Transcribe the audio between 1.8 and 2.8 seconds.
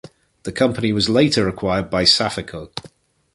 by Safeco.